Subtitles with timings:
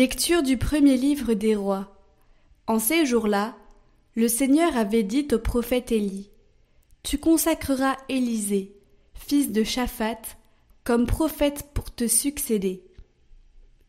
[0.00, 1.94] Lecture du premier livre des rois.
[2.66, 3.54] En ces jours-là,
[4.14, 6.30] le Seigneur avait dit au prophète Élie
[7.02, 8.74] Tu consacreras Élisée,
[9.12, 10.22] fils de Shaphat,
[10.84, 12.82] comme prophète pour te succéder.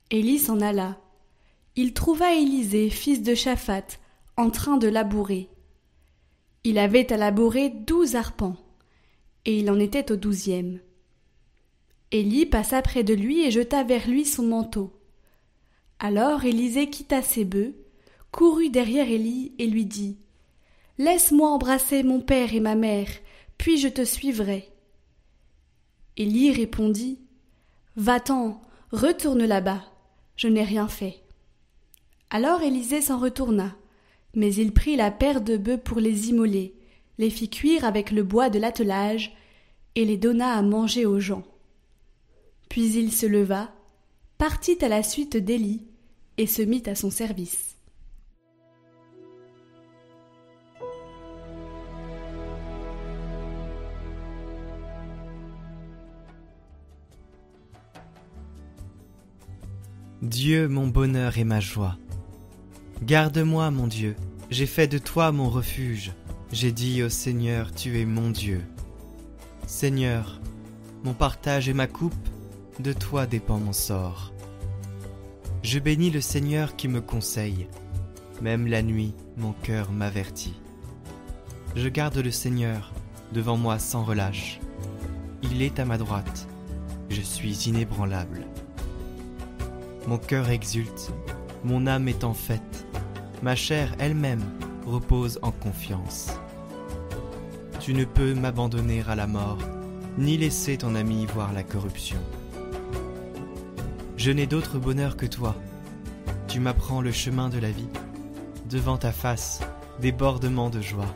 [0.10, 1.00] Élie s'en alla.
[1.78, 3.98] Il trouva Élisée, fils de Shaphat,
[4.36, 5.48] en train de labourer.
[6.66, 8.58] Il avait à labourer douze arpents,
[9.46, 10.82] et il en était au douzième.
[12.12, 14.92] Élie passa près de lui et jeta vers lui son manteau.
[16.04, 17.76] Alors Élisée quitta ses bœufs,
[18.32, 20.18] courut derrière Élie et lui dit
[20.98, 23.08] Laisse-moi embrasser mon père et ma mère,
[23.60, 24.68] puis je te suivrai.
[26.18, 27.20] Élie répondit
[27.98, 29.84] Va-t'en, retourne là-bas,
[30.38, 31.22] je n'ai rien fait.
[32.32, 33.76] Alors Élisée s'en retourna,
[34.34, 36.74] mais il prit la paire de bœufs pour les immoler,
[37.20, 39.38] les fit cuire avec le bois de l'attelage,
[39.94, 41.44] et les donna à manger aux gens.
[42.70, 43.72] Puis il se leva,
[44.40, 45.86] partit à la suite d'Élie,
[46.42, 47.78] et se mit à son service.
[60.24, 62.00] Dieu mon bonheur et ma joie.
[63.04, 64.16] Garde-moi, mon Dieu,
[64.50, 66.12] j'ai fait de toi mon refuge.
[66.52, 68.62] J'ai dit au Seigneur, tu es mon Dieu.
[69.68, 70.42] Seigneur,
[71.04, 72.16] mon partage et ma coupe,
[72.80, 74.34] de toi dépend mon sort.
[75.64, 77.68] Je bénis le Seigneur qui me conseille.
[78.42, 80.60] Même la nuit, mon cœur m'avertit.
[81.76, 82.92] Je garde le Seigneur
[83.32, 84.60] devant moi sans relâche.
[85.44, 86.48] Il est à ma droite.
[87.10, 88.48] Je suis inébranlable.
[90.08, 91.12] Mon cœur exulte,
[91.64, 92.88] mon âme est en fête,
[93.44, 94.44] ma chair elle-même
[94.88, 96.32] repose en confiance.
[97.80, 99.60] Tu ne peux m'abandonner à la mort,
[100.18, 102.20] ni laisser ton ami voir la corruption.
[104.24, 105.56] Je n'ai d'autre bonheur que toi.
[106.48, 107.88] Tu m'apprends le chemin de la vie.
[108.70, 109.62] Devant ta face,
[110.00, 111.12] débordement de joie.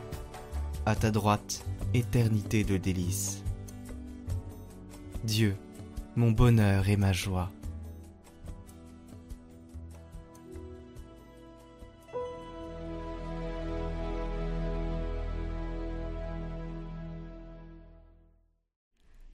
[0.86, 3.44] À ta droite, éternité de délices.
[5.22, 5.54] Dieu,
[6.16, 7.52] mon bonheur et ma joie.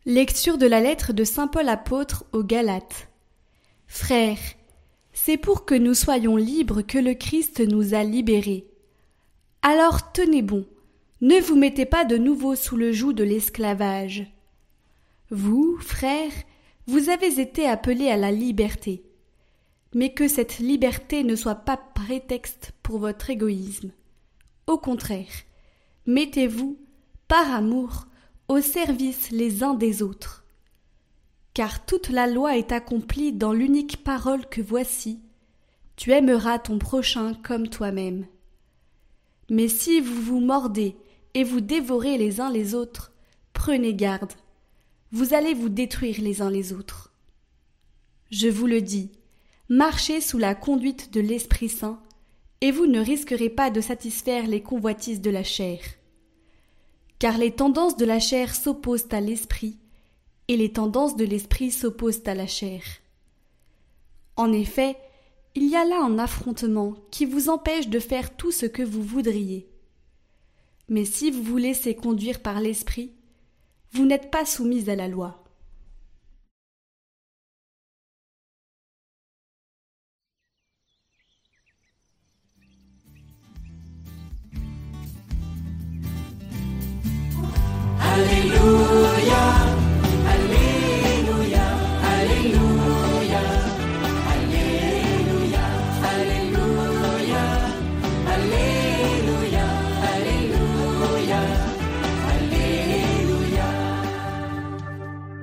[0.05, 3.09] Lecture de la lettre de Saint Paul apôtre aux Galates.
[3.95, 4.39] Frères,
[5.13, 8.67] c'est pour que nous soyons libres que le Christ nous a libérés.
[9.61, 10.67] Alors tenez bon,
[11.21, 14.25] ne vous mettez pas de nouveau sous le joug de l'esclavage.
[15.29, 16.33] Vous, frères,
[16.87, 19.05] vous avez été appelés à la liberté.
[19.95, 23.93] Mais que cette liberté ne soit pas prétexte pour votre égoïsme.
[24.67, 25.45] Au contraire,
[26.07, 26.79] mettez-vous,
[27.29, 28.07] par amour,
[28.49, 30.42] au service les uns des autres.
[31.55, 35.21] Car toute la loi est accomplie dans l'unique parole que voici
[35.97, 38.27] Tu aimeras ton prochain comme toi-même.
[39.51, 40.97] Mais si vous vous mordez
[41.35, 43.13] et vous dévorez les uns les autres,
[43.53, 44.33] prenez garde,
[45.11, 47.13] vous allez vous détruire les uns les autres.
[48.31, 49.11] Je vous le dis,
[49.69, 52.01] marchez sous la conduite de l'Esprit Saint,
[52.63, 55.81] et vous ne risquerez pas de satisfaire les convoitises de la chair
[57.23, 59.79] car les tendances de la chair s'opposent à l'esprit,
[60.49, 62.83] et les tendances de l'esprit s'opposent à la chair.
[64.37, 64.97] En effet,
[65.55, 69.03] il y a là un affrontement qui vous empêche de faire tout ce que vous
[69.03, 69.69] voudriez.
[70.89, 73.13] Mais si vous vous laissez conduire par l'esprit,
[73.93, 75.42] vous n'êtes pas soumise à la loi.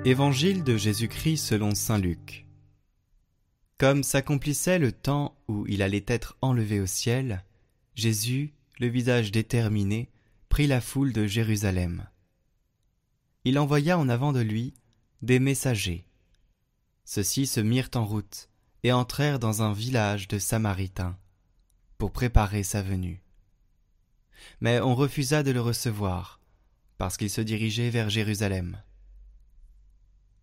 [0.10, 2.48] Évangile de Jésus-Christ selon Saint Luc.
[3.78, 7.46] Comme s'accomplissait le temps où il allait être enlevé au ciel,
[7.94, 10.10] Jésus, le visage déterminé,
[10.50, 12.08] prit la foule de Jérusalem.
[13.46, 14.74] Il envoya en avant de lui
[15.22, 16.08] des messagers.
[17.06, 18.50] Ceux-ci se mirent en route
[18.82, 21.20] et entrèrent dans un village de Samaritains
[22.00, 23.22] pour préparer sa venue.
[24.60, 26.42] Mais on refusa de le recevoir
[26.98, 28.82] parce qu'il se dirigeait vers Jérusalem.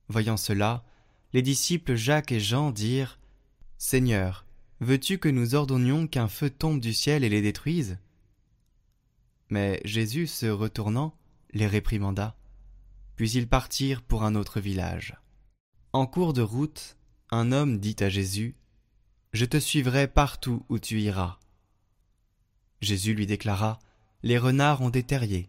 [0.09, 0.85] Voyant cela,
[1.33, 3.19] les disciples Jacques et Jean dirent
[3.79, 4.47] Seigneur,
[4.81, 7.99] veux-tu que nous ordonnions qu'un feu tombe du ciel et les détruise?
[9.49, 11.17] Mais Jésus, se retournant,
[11.53, 12.37] les réprimanda.
[13.17, 15.17] Puis ils partirent pour un autre village.
[15.93, 16.97] En cours de route,
[17.31, 18.57] un homme dit à Jésus
[19.33, 21.39] Je te suivrai partout où tu iras.
[22.81, 23.79] Jésus lui déclara,
[24.23, 25.49] Les renards ont des terriers,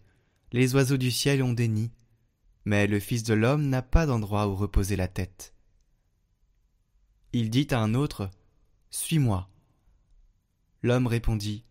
[0.51, 1.92] les oiseaux du ciel ont des nids,
[2.68, 5.54] mais le Fils de l'homme n'a pas d'endroit où reposer la tête.
[7.31, 8.30] Il dit à un autre,
[8.90, 9.48] Suis-moi.
[10.84, 11.64] L'homme répondit,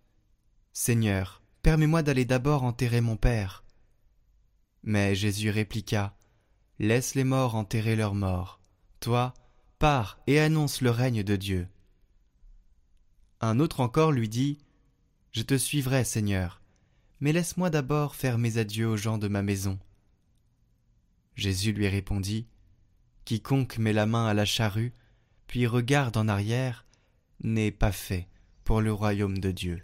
[0.73, 3.63] Seigneur, permets-moi d'aller d'abord enterrer mon Père.
[4.85, 6.17] Mais Jésus répliqua,
[6.79, 8.59] Laisse les morts enterrer leurs morts.
[9.01, 9.35] Toi,
[9.79, 11.69] pars et annonce le règne de Dieu.
[13.43, 14.57] Un autre encore lui dit,
[15.33, 16.63] Je te suivrai, Seigneur,
[17.21, 19.79] mais laisse-moi d'abord faire mes adieux aux gens de ma maison.
[21.37, 22.47] Jésus lui répondit,
[23.25, 24.93] Quiconque met la main à la charrue,
[25.47, 26.87] puis regarde en arrière,
[27.43, 28.27] n'est pas fait
[28.65, 29.83] pour le royaume de Dieu.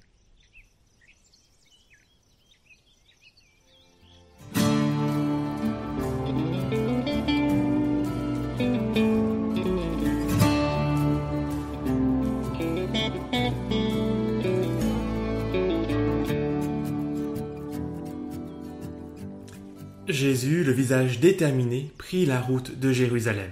[20.93, 23.51] Déterminé, prit la route de Jérusalem.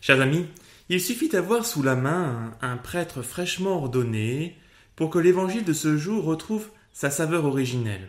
[0.00, 0.46] Chers amis,
[0.88, 4.56] il suffit d'avoir sous la main un, prêtre fraîchement ordonné
[4.94, 8.08] pour que l'évangile de ce jour retrouve sa saveur originelle.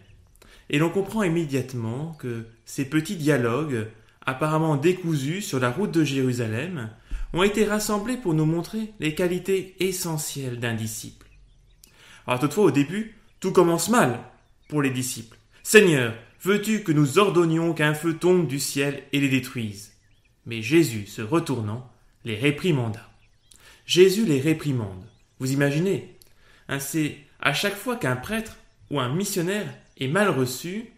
[0.69, 3.87] Et l'on comprend immédiatement que ces petits dialogues,
[4.25, 6.89] apparemment décousus sur la route de Jérusalem,
[7.33, 11.27] ont été rassemblés pour nous montrer les qualités essentielles d'un disciple.
[12.25, 14.19] Alors toutefois, au début, tout commence mal
[14.67, 15.37] pour les disciples.
[15.63, 19.93] Seigneur, veux-tu que nous ordonnions qu'un feu tombe du ciel et les détruise?
[20.45, 21.91] Mais Jésus, se retournant,
[22.23, 23.09] les réprimanda.
[23.85, 25.03] Jésus les réprimande.
[25.39, 26.17] Vous imaginez?
[26.69, 28.57] Hein, C'est à chaque fois qu'un prêtre
[28.89, 30.91] ou un missionnaire est mal reçu,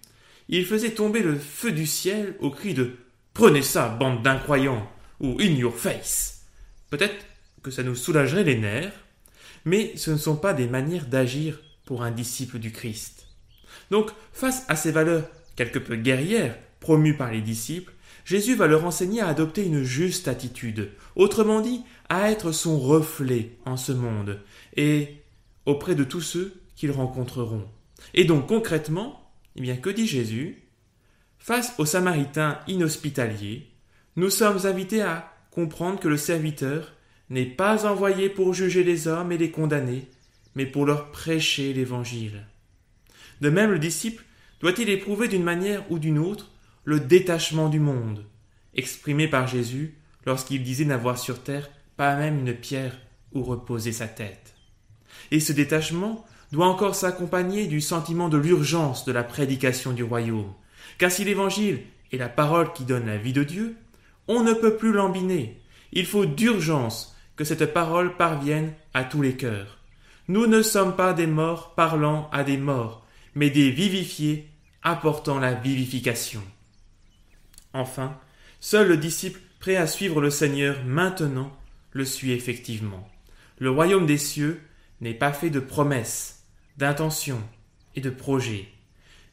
[0.47, 2.97] il faisait tomber le feu du ciel au cri de
[3.33, 6.45] Prenez ça, bande d'incroyants ou In your face.
[6.89, 7.25] Peut-être
[7.61, 9.05] que ça nous soulagerait les nerfs,
[9.65, 13.28] mais ce ne sont pas des manières d'agir pour un disciple du Christ.
[13.91, 17.93] Donc, face à ces valeurs quelque peu guerrières promues par les disciples,
[18.25, 23.57] Jésus va leur enseigner à adopter une juste attitude, autrement dit, à être son reflet
[23.65, 24.39] en ce monde
[24.75, 25.23] et
[25.65, 27.65] auprès de tous ceux qu'ils rencontreront.
[28.13, 30.63] Et donc concrètement, eh bien que dit Jésus?
[31.39, 33.67] Face aux Samaritains inhospitaliers,
[34.15, 36.93] nous sommes invités à comprendre que le serviteur
[37.29, 40.07] n'est pas envoyé pour juger les hommes et les condamner,
[40.55, 42.45] mais pour leur prêcher l'Évangile.
[43.41, 44.23] De même, le disciple
[44.61, 46.51] doit-il éprouver d'une manière ou d'une autre
[46.83, 48.25] le détachement du monde,
[48.75, 49.95] exprimé par Jésus
[50.25, 52.97] lorsqu'il disait n'avoir sur terre pas même une pierre
[53.33, 54.55] où reposer sa tête.
[55.31, 60.53] Et ce détachement doit encore s'accompagner du sentiment de l'urgence de la prédication du royaume,
[60.97, 61.81] car si l'Évangile
[62.11, 63.75] est la parole qui donne la vie de Dieu,
[64.27, 65.61] on ne peut plus l'embiner.
[65.91, 69.79] Il faut d'urgence que cette parole parvienne à tous les cœurs.
[70.27, 73.05] Nous ne sommes pas des morts parlant à des morts,
[73.35, 74.49] mais des vivifiés
[74.81, 76.41] apportant la vivification.
[77.73, 78.17] Enfin,
[78.59, 81.55] seul le disciple prêt à suivre le Seigneur maintenant
[81.91, 83.09] le suit effectivement.
[83.57, 84.61] Le royaume des cieux
[85.01, 86.45] n'est pas fait de promesses,
[86.77, 87.43] d'intentions
[87.95, 88.67] et de projets,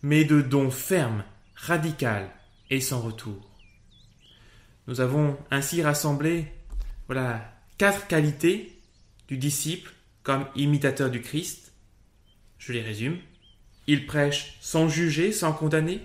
[0.02, 1.24] mais de dons fermes,
[1.54, 2.28] radicaux
[2.70, 3.50] et sans retour.
[4.86, 6.46] Nous avons ainsi rassemblé
[7.06, 8.78] voilà quatre qualités
[9.28, 11.72] du disciple comme imitateur du Christ.
[12.58, 13.18] Je les résume.
[13.86, 16.00] Il prêche sans juger, sans condamner.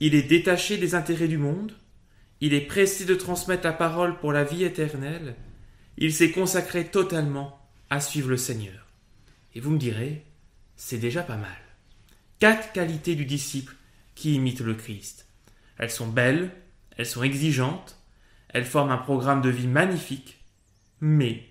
[0.00, 1.72] Il est détaché des intérêts du monde.
[2.40, 5.36] Il est pressé de transmettre la parole pour la vie éternelle.
[5.96, 7.58] Il s'est consacré totalement
[7.90, 8.86] à suivre le Seigneur.
[9.54, 10.24] Et vous me direz,
[10.76, 11.50] c'est déjà pas mal.
[12.38, 13.76] Quatre qualités du disciple
[14.14, 15.26] qui imite le Christ.
[15.78, 16.50] Elles sont belles,
[16.96, 17.96] elles sont exigeantes,
[18.48, 20.40] elles forment un programme de vie magnifique,
[21.00, 21.48] mais,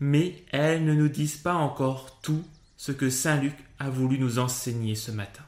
[0.00, 2.44] mais elles ne nous disent pas encore tout
[2.76, 5.44] ce que Saint Luc a voulu nous enseigner ce matin.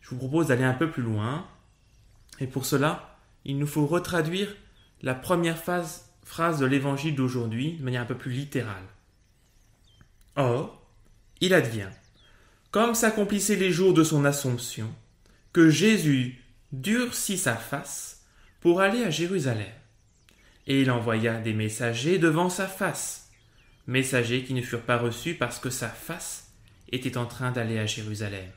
[0.00, 1.46] Je vous propose d'aller un peu plus loin,
[2.40, 4.54] et pour cela, il nous faut retraduire
[5.02, 6.04] la première phrase
[6.58, 8.86] de l'évangile d'aujourd'hui de manière un peu plus littérale.
[10.36, 10.80] Or,
[11.40, 11.90] il advient,
[12.70, 14.92] comme s'accomplissaient les jours de son Assomption,
[15.52, 18.24] que Jésus durcit sa face
[18.60, 19.66] pour aller à Jérusalem.
[20.66, 23.27] Et il envoya des messagers devant sa face,
[23.88, 26.52] messagers qui ne furent pas reçus parce que sa face
[26.92, 28.48] était en train d'aller à Jérusalem.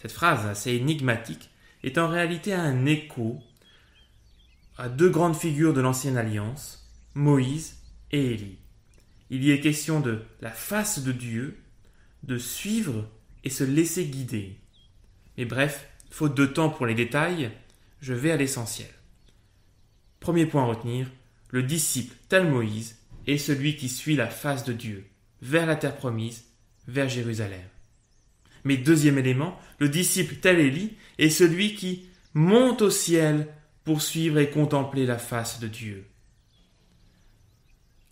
[0.00, 1.50] Cette phrase assez énigmatique
[1.84, 3.40] est en réalité un écho
[4.76, 7.78] à deux grandes figures de l'ancienne alliance, Moïse
[8.10, 8.58] et Élie.
[9.30, 11.62] Il y est question de la face de Dieu,
[12.24, 13.08] de suivre
[13.44, 14.58] et se laisser guider.
[15.38, 17.50] Mais bref, faute de temps pour les détails,
[18.00, 18.90] je vais à l'essentiel.
[20.20, 21.06] Premier point à retenir,
[21.50, 25.06] le disciple tel Moïse est celui qui suit la face de Dieu,
[25.40, 26.44] vers la terre promise,
[26.86, 27.60] vers Jérusalem.
[28.64, 30.60] Mais deuxième élément, le disciple tel
[31.18, 33.48] est celui qui monte au ciel
[33.84, 36.06] pour suivre et contempler la face de Dieu.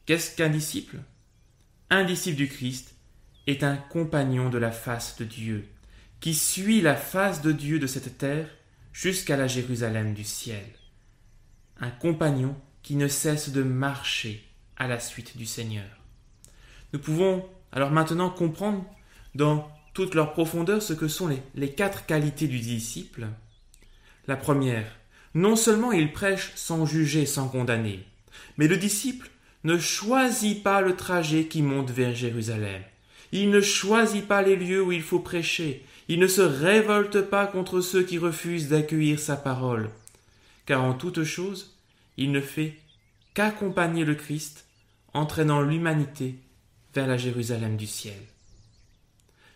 [0.07, 0.99] Qu'est-ce qu'un disciple?
[1.89, 2.97] Un disciple du Christ
[3.47, 5.69] est un compagnon de la face de Dieu,
[6.19, 8.49] qui suit la face de Dieu de cette terre
[8.93, 10.67] jusqu'à la Jérusalem du ciel.
[11.79, 14.50] Un compagnon qui ne cesse de marcher
[14.81, 15.87] à la suite du Seigneur.
[16.93, 18.85] Nous pouvons alors maintenant comprendre
[19.37, 23.29] dans toute leur profondeur ce que sont les, les quatre qualités du disciple.
[24.27, 24.97] La première,
[25.35, 28.05] non seulement il prêche sans juger, sans condamner,
[28.57, 29.31] mais le disciple
[29.65, 32.83] ne choisit pas le trajet qui monte vers Jérusalem.
[33.33, 35.85] Il ne choisit pas les lieux où il faut prêcher.
[36.09, 39.91] Il ne se révolte pas contre ceux qui refusent d'accueillir sa parole.
[40.67, 41.77] Car en toute chose,
[42.17, 42.79] il ne fait
[43.35, 44.67] qu'accompagner le Christ,
[45.15, 46.37] entraînant l'humanité
[46.95, 48.19] vers la Jérusalem du ciel.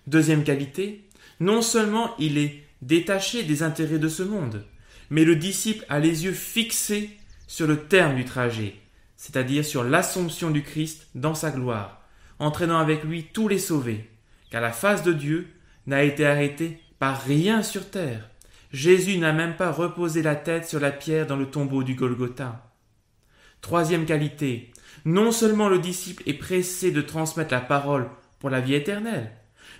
[0.06, 1.08] Deuxième qualité,
[1.40, 4.64] non seulement il est détaché des intérêts de ce monde,
[5.10, 7.10] mais le disciple a les yeux fixés
[7.46, 8.74] sur le terme du trajet,
[9.16, 12.02] c'est-à-dire sur l'assomption du Christ dans sa gloire,
[12.38, 14.10] entraînant avec lui tous les sauvés,
[14.50, 15.48] car la face de Dieu
[15.86, 18.28] n'a été arrêtée par rien sur terre.
[18.72, 22.70] Jésus n'a même pas reposé la tête sur la pierre dans le tombeau du Golgotha.
[23.60, 24.72] Troisième qualité,
[25.04, 28.08] non seulement le disciple est pressé de transmettre la parole
[28.38, 29.30] pour la vie éternelle,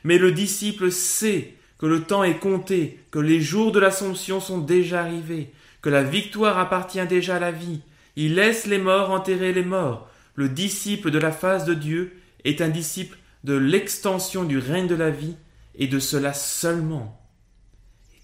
[0.05, 4.59] mais le disciple sait que le temps est compté, que les jours de l'Assomption sont
[4.59, 5.53] déjà arrivés,
[5.83, 7.81] que la victoire appartient déjà à la vie.
[8.17, 10.09] Il laisse les morts enterrer les morts.
[10.35, 14.95] Le disciple de la face de Dieu est un disciple de l'extension du règne de
[14.95, 15.37] la vie
[15.75, 17.21] et de cela seulement.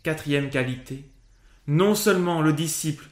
[0.02, 1.04] Quatrième qualité,
[1.66, 3.06] non seulement le disciple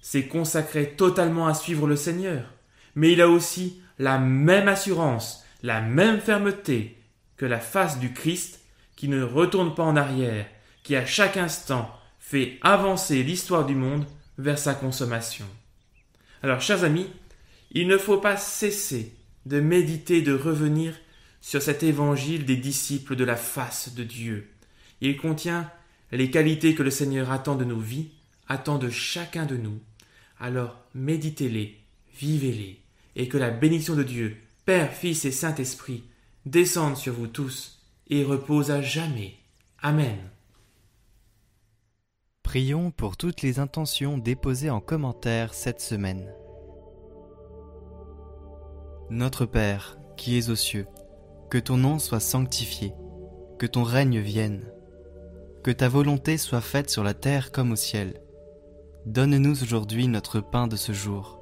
[0.00, 2.44] s'est consacré totalement à suivre le Seigneur,
[2.94, 6.98] mais il a aussi la même assurance, la même fermeté
[7.36, 8.60] que la face du Christ
[8.96, 10.46] qui ne retourne pas en arrière,
[10.82, 14.06] qui à chaque instant fait avancer l'histoire du monde
[14.38, 15.46] vers sa consommation.
[16.42, 17.08] Alors, chers amis,
[17.70, 19.14] il ne faut pas cesser
[19.46, 20.94] de méditer, de revenir
[21.40, 24.50] sur cet évangile des disciples de la face de Dieu.
[25.00, 25.70] Il contient
[26.12, 28.10] les qualités que le Seigneur attend de nos vies,
[28.48, 29.80] attend de chacun de nous.
[30.38, 31.80] Alors méditez-les,
[32.18, 32.81] vivez-les,
[33.16, 36.04] et que la bénédiction de Dieu, Père, Fils et Saint-Esprit,
[36.46, 39.34] descende sur vous tous et repose à jamais.
[39.80, 40.18] Amen.
[42.42, 46.32] Prions pour toutes les intentions déposées en commentaire cette semaine.
[49.10, 50.86] Notre Père, qui es aux cieux,
[51.50, 52.92] que ton nom soit sanctifié,
[53.58, 54.70] que ton règne vienne,
[55.62, 58.20] que ta volonté soit faite sur la terre comme au ciel.
[59.06, 61.41] Donne-nous aujourd'hui notre pain de ce jour.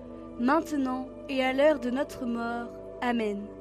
[0.41, 2.67] maintenant et à l'heure de notre mort.
[3.01, 3.60] Amen.